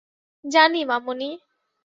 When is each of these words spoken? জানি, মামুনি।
জানি, 0.45 0.81
মামুনি। 0.85 1.29